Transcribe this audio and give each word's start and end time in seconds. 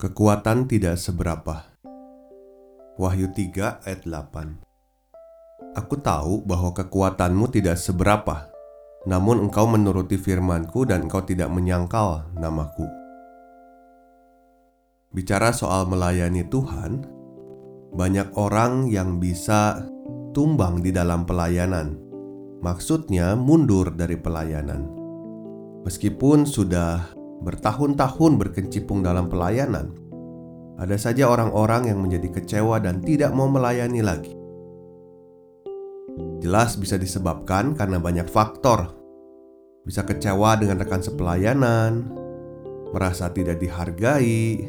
Kekuatan 0.00 0.64
tidak 0.64 0.96
seberapa. 0.96 1.76
Wahyu 2.96 3.36
3 3.36 3.84
ayat 3.84 4.08
8 4.08 5.76
Aku 5.76 6.00
tahu 6.00 6.40
bahwa 6.40 6.72
kekuatanmu 6.72 7.44
tidak 7.52 7.76
seberapa, 7.76 8.48
namun 9.04 9.44
engkau 9.44 9.68
menuruti 9.68 10.16
firmanku 10.16 10.88
dan 10.88 11.04
engkau 11.04 11.20
tidak 11.20 11.52
menyangkal 11.52 12.32
namaku. 12.32 12.88
Bicara 15.12 15.52
soal 15.52 15.84
melayani 15.84 16.48
Tuhan, 16.48 17.04
banyak 17.92 18.40
orang 18.40 18.88
yang 18.88 19.20
bisa 19.20 19.84
tumbang 20.32 20.80
di 20.80 20.96
dalam 20.96 21.28
pelayanan. 21.28 22.00
Maksudnya 22.64 23.36
mundur 23.36 23.92
dari 23.92 24.16
pelayanan. 24.16 24.80
Meskipun 25.84 26.48
sudah 26.48 27.19
bertahun-tahun 27.40 28.32
berkecimpung 28.36 29.00
dalam 29.04 29.28
pelayanan, 29.32 29.92
ada 30.80 30.96
saja 30.96 31.28
orang-orang 31.28 31.92
yang 31.92 32.00
menjadi 32.00 32.40
kecewa 32.40 32.80
dan 32.80 33.04
tidak 33.04 33.36
mau 33.36 33.48
melayani 33.52 34.00
lagi. 34.00 34.32
Jelas 36.40 36.80
bisa 36.80 36.96
disebabkan 36.96 37.76
karena 37.76 38.00
banyak 38.00 38.24
faktor. 38.24 38.96
Bisa 39.84 40.04
kecewa 40.04 40.56
dengan 40.56 40.80
rekan 40.80 41.04
sepelayanan, 41.04 42.08
merasa 42.92 43.28
tidak 43.32 43.60
dihargai, 43.60 44.64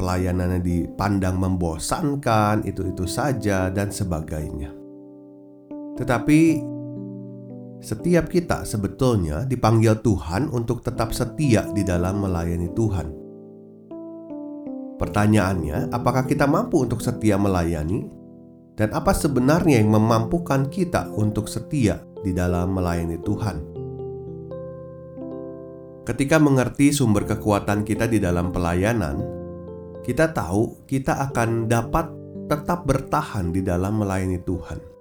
pelayanannya 0.00 0.64
dipandang 0.64 1.36
membosankan, 1.36 2.64
itu-itu 2.64 3.04
saja, 3.04 3.68
dan 3.68 3.92
sebagainya. 3.92 4.72
Tetapi 6.00 6.40
setiap 7.80 8.28
kita 8.28 8.68
sebetulnya 8.68 9.48
dipanggil 9.48 10.04
Tuhan 10.04 10.52
untuk 10.52 10.84
tetap 10.84 11.16
setia 11.16 11.64
di 11.72 11.80
dalam 11.80 12.20
melayani 12.20 12.68
Tuhan. 12.76 13.08
Pertanyaannya, 15.00 15.88
apakah 15.88 16.28
kita 16.28 16.44
mampu 16.44 16.84
untuk 16.84 17.00
setia 17.00 17.40
melayani? 17.40 18.04
Dan 18.76 18.92
apa 18.92 19.16
sebenarnya 19.16 19.80
yang 19.80 19.92
memampukan 19.92 20.68
kita 20.68 21.08
untuk 21.16 21.48
setia 21.48 22.04
di 22.20 22.36
dalam 22.36 22.76
melayani 22.76 23.16
Tuhan? 23.20 23.56
Ketika 26.04 26.36
mengerti 26.36 26.92
sumber 26.92 27.24
kekuatan 27.24 27.84
kita 27.84 28.08
di 28.08 28.20
dalam 28.20 28.52
pelayanan, 28.52 29.20
kita 30.04 30.32
tahu 30.36 30.84
kita 30.84 31.32
akan 31.32 31.64
dapat 31.64 32.12
tetap 32.48 32.84
bertahan 32.84 33.52
di 33.52 33.64
dalam 33.64 34.00
melayani 34.04 34.40
Tuhan. 34.44 34.99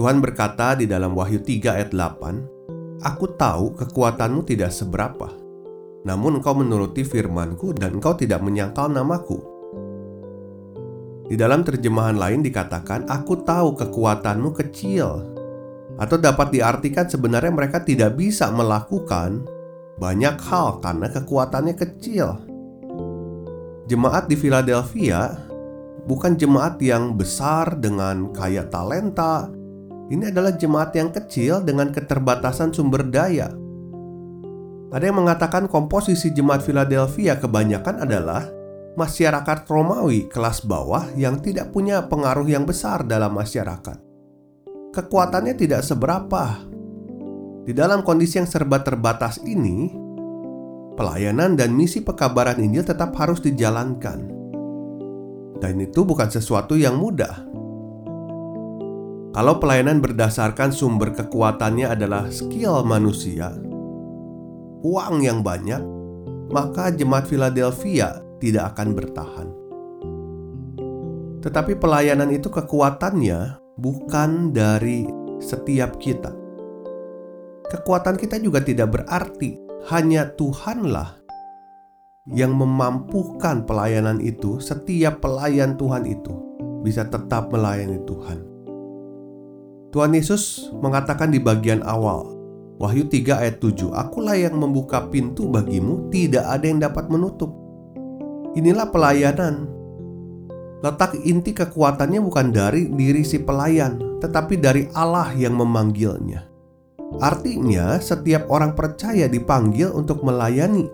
Tuhan 0.00 0.16
berkata 0.24 0.80
di 0.80 0.88
dalam 0.88 1.12
Wahyu 1.12 1.44
3 1.44 1.76
ayat 1.76 1.92
8, 1.92 3.04
Aku 3.04 3.36
tahu 3.36 3.76
kekuatanmu 3.76 4.48
tidak 4.48 4.72
seberapa, 4.72 5.28
namun 6.08 6.40
engkau 6.40 6.56
menuruti 6.56 7.04
firmanku 7.04 7.76
dan 7.76 8.00
engkau 8.00 8.16
tidak 8.16 8.40
menyangkal 8.40 8.88
namaku. 8.88 9.44
Di 11.28 11.36
dalam 11.36 11.60
terjemahan 11.68 12.16
lain 12.16 12.40
dikatakan, 12.40 13.12
Aku 13.12 13.44
tahu 13.44 13.76
kekuatanmu 13.76 14.56
kecil, 14.56 15.36
atau 16.00 16.16
dapat 16.16 16.48
diartikan 16.48 17.04
sebenarnya 17.04 17.52
mereka 17.52 17.84
tidak 17.84 18.16
bisa 18.16 18.48
melakukan 18.48 19.44
banyak 20.00 20.40
hal 20.48 20.80
karena 20.80 21.12
kekuatannya 21.12 21.76
kecil. 21.76 22.40
Jemaat 23.84 24.32
di 24.32 24.36
Philadelphia 24.40 25.36
bukan 26.08 26.40
jemaat 26.40 26.80
yang 26.80 27.20
besar 27.20 27.76
dengan 27.76 28.32
kaya 28.32 28.64
talenta, 28.64 29.59
ini 30.10 30.26
adalah 30.26 30.50
jemaat 30.58 30.90
yang 30.98 31.14
kecil 31.14 31.62
dengan 31.62 31.94
keterbatasan 31.94 32.74
sumber 32.74 33.06
daya. 33.06 33.54
Ada 34.90 35.06
yang 35.06 35.22
mengatakan 35.22 35.70
komposisi 35.70 36.34
jemaat 36.34 36.66
Philadelphia 36.66 37.38
kebanyakan 37.38 38.02
adalah 38.02 38.42
masyarakat 38.98 39.58
Romawi 39.70 40.26
kelas 40.26 40.66
bawah 40.66 41.06
yang 41.14 41.38
tidak 41.38 41.70
punya 41.70 42.10
pengaruh 42.10 42.50
yang 42.50 42.66
besar 42.66 43.06
dalam 43.06 43.38
masyarakat. 43.38 44.02
Kekuatannya 44.90 45.54
tidak 45.54 45.86
seberapa. 45.86 46.58
Di 47.62 47.70
dalam 47.70 48.02
kondisi 48.02 48.42
yang 48.42 48.50
serba 48.50 48.82
terbatas 48.82 49.38
ini, 49.46 49.94
pelayanan 50.98 51.54
dan 51.54 51.70
misi 51.70 52.02
pekabaran 52.02 52.58
Injil 52.58 52.82
tetap 52.82 53.14
harus 53.14 53.38
dijalankan. 53.38 54.26
Dan 55.62 55.78
itu 55.78 56.02
bukan 56.02 56.26
sesuatu 56.26 56.74
yang 56.74 56.98
mudah. 56.98 57.49
Kalau 59.30 59.62
pelayanan 59.62 60.02
berdasarkan 60.02 60.74
sumber 60.74 61.14
kekuatannya 61.14 61.86
adalah 61.86 62.26
skill 62.34 62.82
manusia, 62.82 63.54
uang 64.82 65.22
yang 65.22 65.46
banyak, 65.46 65.78
maka 66.50 66.90
jemaat 66.90 67.30
Philadelphia 67.30 68.18
tidak 68.42 68.74
akan 68.74 68.88
bertahan. 68.90 69.48
Tetapi 71.46 71.78
pelayanan 71.78 72.34
itu 72.34 72.50
kekuatannya 72.50 73.62
bukan 73.78 74.50
dari 74.50 75.06
setiap 75.38 75.94
kita. 76.02 76.34
Kekuatan 77.70 78.18
kita 78.18 78.34
juga 78.42 78.58
tidak 78.66 78.98
berarti 78.98 79.62
hanya 79.94 80.26
Tuhanlah 80.34 81.22
yang 82.34 82.50
memampukan 82.58 83.62
pelayanan 83.62 84.18
itu. 84.18 84.58
Setiap 84.58 85.22
pelayan 85.22 85.78
Tuhan 85.78 86.02
itu 86.02 86.34
bisa 86.82 87.06
tetap 87.06 87.54
melayani 87.54 88.02
Tuhan. 88.10 88.49
Tuhan 89.90 90.14
Yesus 90.14 90.70
mengatakan 90.78 91.34
di 91.34 91.42
bagian 91.42 91.82
awal 91.82 92.38
Wahyu 92.78 93.10
3 93.10 93.42
ayat 93.42 93.56
7 93.58 93.90
Akulah 93.90 94.38
yang 94.38 94.54
membuka 94.56 95.10
pintu 95.10 95.50
bagimu 95.50 96.08
Tidak 96.08 96.46
ada 96.46 96.64
yang 96.64 96.80
dapat 96.80 97.10
menutup. 97.12 97.52
Inilah 98.56 98.88
pelayanan. 98.88 99.68
Letak 100.80 101.12
inti 101.26 101.52
kekuatannya 101.52 102.24
bukan 102.24 102.54
dari 102.54 102.88
diri 102.88 103.20
si 103.20 103.42
pelayan 103.42 104.00
Tetapi 104.22 104.54
dari 104.56 104.88
Allah 104.96 105.28
yang 105.36 105.58
memanggilnya. 105.58 106.48
Artinya 107.20 107.98
setiap 107.98 108.48
orang 108.48 108.72
percaya 108.78 109.26
dipanggil 109.26 109.90
untuk 109.92 110.22
melayani. 110.22 110.86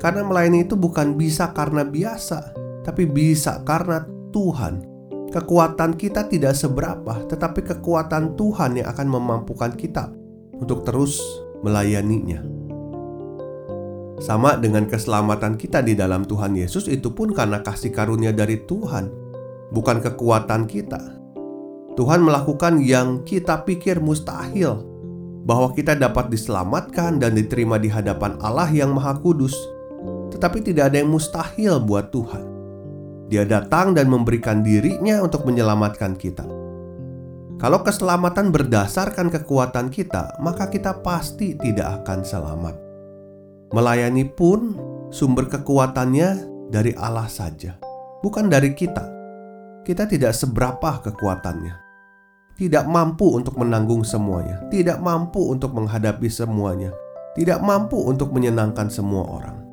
Karena 0.00 0.24
melayani 0.24 0.64
itu 0.64 0.78
bukan 0.78 1.18
bisa 1.18 1.52
karena 1.52 1.84
biasa 1.84 2.54
Tapi 2.86 3.04
bisa 3.04 3.60
karena 3.66 4.02
Tuhan 4.32 4.91
Kekuatan 5.32 5.96
kita 5.96 6.28
tidak 6.28 6.52
seberapa, 6.52 7.24
tetapi 7.24 7.64
kekuatan 7.64 8.36
Tuhan 8.36 8.76
yang 8.76 8.92
akan 8.92 9.08
memampukan 9.08 9.72
kita 9.72 10.12
untuk 10.60 10.84
terus 10.84 11.16
melayaninya. 11.64 12.44
Sama 14.20 14.60
dengan 14.60 14.84
keselamatan 14.84 15.56
kita 15.56 15.80
di 15.80 15.96
dalam 15.96 16.28
Tuhan 16.28 16.52
Yesus, 16.52 16.84
itu 16.84 17.16
pun 17.16 17.32
karena 17.32 17.64
kasih 17.64 17.96
karunia 17.96 18.28
dari 18.36 18.60
Tuhan, 18.68 19.08
bukan 19.72 20.04
kekuatan 20.04 20.68
kita. 20.68 21.00
Tuhan 21.96 22.20
melakukan 22.20 22.84
yang 22.84 23.24
kita 23.24 23.64
pikir 23.64 24.04
mustahil, 24.04 24.84
bahwa 25.48 25.72
kita 25.72 25.96
dapat 25.96 26.28
diselamatkan 26.28 27.16
dan 27.16 27.40
diterima 27.40 27.80
di 27.80 27.88
hadapan 27.88 28.36
Allah 28.44 28.68
yang 28.68 28.92
Maha 28.92 29.16
Kudus, 29.16 29.56
tetapi 30.28 30.60
tidak 30.60 30.92
ada 30.92 31.00
yang 31.00 31.08
mustahil 31.08 31.80
buat 31.80 32.12
Tuhan. 32.12 32.51
Dia 33.32 33.48
datang 33.48 33.96
dan 33.96 34.12
memberikan 34.12 34.60
dirinya 34.60 35.24
untuk 35.24 35.48
menyelamatkan 35.48 36.20
kita. 36.20 36.44
Kalau 37.56 37.80
keselamatan 37.80 38.52
berdasarkan 38.52 39.32
kekuatan 39.32 39.88
kita, 39.88 40.36
maka 40.44 40.68
kita 40.68 41.00
pasti 41.00 41.56
tidak 41.56 42.04
akan 42.04 42.20
selamat. 42.28 42.76
Melayani 43.72 44.28
pun 44.28 44.76
sumber 45.08 45.48
kekuatannya 45.48 46.44
dari 46.68 46.92
Allah 46.92 47.24
saja, 47.24 47.80
bukan 48.20 48.52
dari 48.52 48.76
kita. 48.76 49.08
Kita 49.80 50.04
tidak 50.04 50.36
seberapa 50.36 51.00
kekuatannya, 51.00 51.72
tidak 52.60 52.84
mampu 52.84 53.32
untuk 53.32 53.56
menanggung 53.56 54.04
semuanya, 54.04 54.60
tidak 54.68 55.00
mampu 55.00 55.40
untuk 55.48 55.72
menghadapi 55.72 56.28
semuanya, 56.28 56.92
tidak 57.32 57.64
mampu 57.64 57.96
untuk 57.96 58.28
menyenangkan 58.28 58.92
semua 58.92 59.24
orang. 59.24 59.71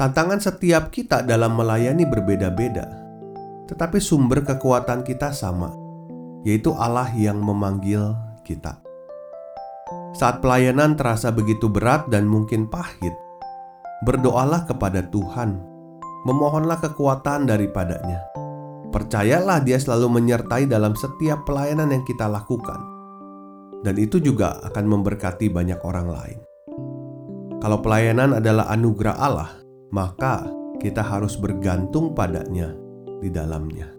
Tantangan 0.00 0.40
setiap 0.40 0.88
kita 0.88 1.20
dalam 1.28 1.60
melayani 1.60 2.08
berbeda-beda, 2.08 2.88
tetapi 3.68 4.00
sumber 4.00 4.40
kekuatan 4.40 5.04
kita 5.04 5.28
sama, 5.28 5.76
yaitu 6.40 6.72
Allah 6.72 7.12
yang 7.12 7.36
memanggil 7.36 8.16
kita. 8.40 8.80
Saat 10.16 10.40
pelayanan 10.40 10.96
terasa 10.96 11.28
begitu 11.28 11.68
berat 11.68 12.08
dan 12.08 12.24
mungkin 12.24 12.64
pahit, 12.64 13.12
berdoalah 14.08 14.64
kepada 14.64 15.04
Tuhan, 15.04 15.60
memohonlah 16.24 16.80
kekuatan 16.80 17.44
daripadanya. 17.44 18.24
Percayalah 18.96 19.60
Dia 19.60 19.76
selalu 19.76 20.16
menyertai 20.16 20.64
dalam 20.64 20.96
setiap 20.96 21.44
pelayanan 21.44 21.92
yang 21.92 22.08
kita 22.08 22.24
lakukan, 22.24 22.80
dan 23.84 24.00
itu 24.00 24.16
juga 24.16 24.64
akan 24.64 24.84
memberkati 24.96 25.52
banyak 25.52 25.84
orang 25.84 26.08
lain. 26.08 26.40
Kalau 27.60 27.84
pelayanan 27.84 28.40
adalah 28.40 28.72
anugerah 28.72 29.20
Allah, 29.20 29.59
maka 29.90 30.46
kita 30.80 31.02
harus 31.02 31.36
bergantung 31.36 32.16
padanya 32.16 32.74
di 33.20 33.28
dalamnya. 33.28 33.90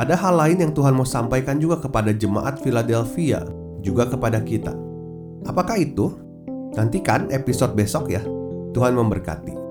Ada 0.00 0.16
hal 0.16 0.34
lain 0.40 0.58
yang 0.64 0.72
Tuhan 0.72 0.96
mau 0.96 1.04
sampaikan 1.04 1.60
juga 1.60 1.76
kepada 1.76 2.16
jemaat 2.16 2.56
Philadelphia, 2.64 3.44
juga 3.84 4.08
kepada 4.08 4.40
kita. 4.40 4.72
Apakah 5.44 5.76
itu? 5.76 6.16
Nantikan 6.72 7.28
episode 7.28 7.76
besok 7.76 8.08
ya. 8.08 8.24
Tuhan 8.72 8.96
memberkati. 8.96 9.61